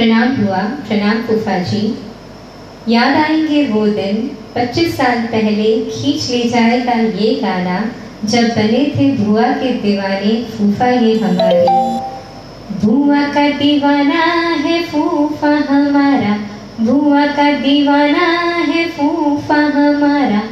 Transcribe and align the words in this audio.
प्रणाम 0.00 0.30
हुआ 0.36 0.58
प्रणाम 0.58 1.16
फूफा 1.22 1.58
जी। 1.58 1.98
याद 2.88 3.14
आएँगे 3.14 3.66
वो 3.66 3.86
दिन 3.86 4.30
25 4.54 4.96
साल 4.96 5.18
पहले 5.22 5.80
खींच 5.80 6.30
ले 6.30 6.48
जाएगा 6.48 6.92
ये 6.92 7.34
गाना, 7.34 7.90
जब 8.24 8.42
बने 8.42 8.80
थे 8.96 9.10
भुआ 9.16 9.42
के 9.42 9.72
दीवाने, 9.72 10.44
फूफा 10.44 10.86
ये 10.86 11.18
हमारे। 11.18 11.66
भुआ 12.80 13.20
का 13.28 13.48
दीवाना 13.50 14.24
है 14.64 14.82
फूफा 14.82 15.52
हमारा, 15.68 16.38
भुआ 16.80 17.26
का 17.26 17.50
दीवाना 17.52 18.26
है 18.68 18.88
फूफा 18.88 19.60
हमारा। 19.76 20.42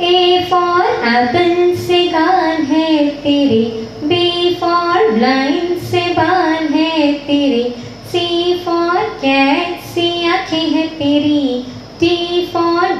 ए 0.00 0.46
फॉर 0.50 0.84
एप्पल 1.08 1.76
से 1.76 2.04
गान 2.08 2.62
है 2.62 3.08
तेरे, 3.08 3.64
बी 4.04 4.54
फॉर 4.54 5.10
ब्लाइंड 5.10 5.67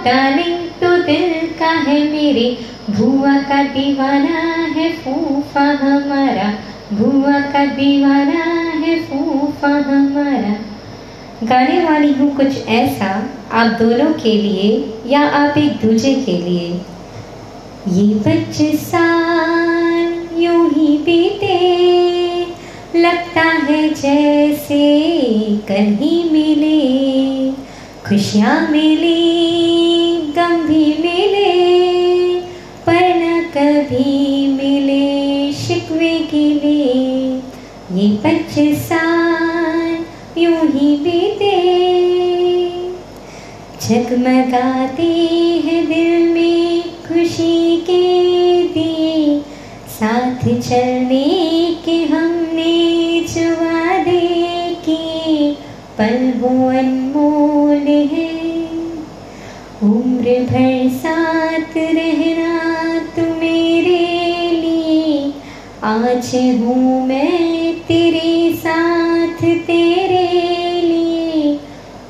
डार्लिंग 0.04 0.58
तो 0.80 0.96
दिल 1.02 1.48
का 1.58 1.70
है 1.70 1.98
मेरे। 2.12 2.58
भुआ 2.90 3.36
का 3.38 3.62
दीवाना 3.62 4.40
है 4.76 4.92
फूफा 4.92 5.64
हमारा। 5.82 6.52
भुआ 6.92 7.40
का 7.40 7.64
दीवाना 7.66 8.44
है 8.80 8.98
फूफा 9.00 9.68
हमारा। 9.68 10.54
गाने 11.46 11.84
वाली 11.84 12.12
हूँ 12.12 12.36
कुछ 12.36 12.66
ऐसा, 12.68 13.28
आप 13.52 13.66
दोनों 13.66 14.12
के 14.12 14.32
लिए 14.32 14.94
या 15.06 15.20
आप 15.20 15.58
एक 15.58 15.72
दूजे 15.72 16.14
के 16.14 16.32
लिए। 16.32 16.80
ये 17.88 18.14
पच्चीस 18.14 18.88
साल 18.88 20.42
यूँ 20.42 20.70
ही 20.70 20.98
बीते, 20.98 21.58
लगता 22.98 23.42
है 23.42 23.88
जैसे 23.88 24.82
कहीं 25.68 26.30
मिले। 26.30 26.78
खुशियाँ 28.08 28.68
मिली 28.70 29.67
गम 30.48 30.56
भी 30.56 30.84
मिले, 30.98 32.40
पर 32.86 33.16
न 33.16 33.40
कभी 33.56 34.46
मिले 34.52 35.52
शिकवे 35.52 36.18
के 36.18 36.44
लिए। 36.54 36.94
ये 37.92 38.16
पच्चीस 38.16 38.78
साल 38.78 39.98
यूँ 40.38 40.56
ही 40.56 40.96
बीते। 40.96 41.56
जगमगाते 43.88 45.12
हैं 45.64 45.86
दिल 45.86 46.28
में 46.28 46.82
खुशी 46.82 47.76
के 47.76 48.02
दिए। 48.68 49.40
साथ 49.90 50.44
चलने 50.44 51.26
के 51.84 52.04
हमने 52.04 52.74
जो 53.20 53.50
वादे 53.52 54.76
किए। 54.88 55.52
पल 55.98 56.32
वो 56.36 56.68
अनमोल 56.70 57.86
है 58.12 58.27
भर 60.28 60.88
साथ 60.88 61.76
रहना 61.76 62.98
तू 62.98 63.22
मेरे 63.22 64.50
लिए। 64.50 65.32
आज 65.84 66.30
हूँ 66.34 67.06
मैं 67.06 67.74
तेरे 67.74 68.52
साथ, 68.56 69.42
तेरे 69.42 70.26
लिए। 70.80 71.58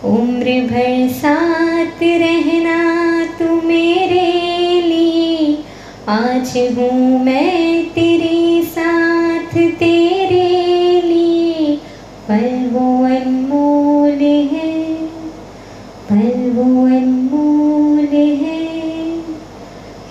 उम्र 0.05 0.45
भर 0.45 1.09
साथ 1.09 2.03
रहना 2.03 3.25
तू 3.25 3.69
मेरे 3.69 4.81
लिए। 4.81 5.59
आज 6.09 6.53
हूँ 6.79 7.25
मैं 7.25 7.68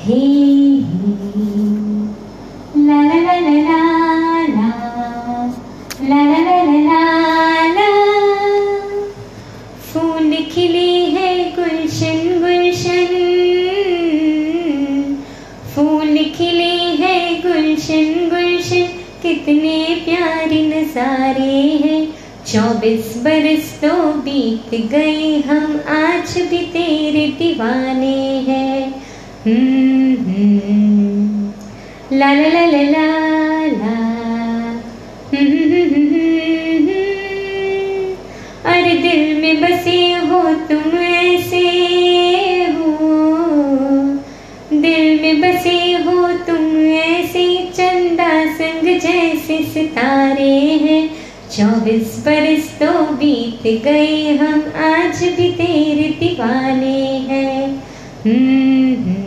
ला 0.09 0.17
फूल 9.87 10.35
खिले 10.51 10.91
हैं 11.15 11.55
गुलशन 11.55 12.19
गुलशन 12.39 13.11
फूल 15.75 16.17
खिले 16.35 16.75
हैं 17.01 17.41
गुलशन 17.41 18.29
गुलशन, 18.29 18.85
कितने 19.21 19.77
प्यारे 20.05 20.61
नजारे 20.67 21.59
हैं। 21.83 22.01
चौबीस 22.47 23.17
बरस 23.17 23.79
तो 23.83 23.93
बीत 24.21 24.69
गए, 24.91 25.39
हम 25.41 25.79
आज 25.89 26.37
भी 26.41 26.57
तेरे 26.57 27.27
दीवाने 27.39 28.15
हैं। 28.47 28.96
ला 32.11 32.33
ला 32.33 32.65
ला 32.65 32.85
ला 32.85 33.07
अरे 38.65 38.93
दिल 38.97 39.41
में 39.41 39.61
बसे 39.61 40.13
हो 40.13 40.41
तुम 40.53 40.97
ऐसे 40.97 41.61
हो। 42.71 42.91
दिल 44.73 45.19
में 45.21 45.41
बसे 45.41 45.93
हो 45.93 46.27
तुम 46.47 46.77
ऐसे 46.87 47.69
चंदा 47.73 48.45
संग 48.53 48.87
जैसे 48.99 49.63
सितारे 49.73 50.51
हैं। 50.59 51.09
चौबीस 51.57 52.23
बरस 52.25 52.79
तो 52.79 52.91
बीत 53.01 53.83
गए 53.83 54.37
हम 54.37 54.59
आज 54.75 55.23
भी 55.23 55.51
तेरे 55.51 56.09
दीवाने 56.19 57.01
हैं। 57.29 57.83
हम्म, 58.25 59.26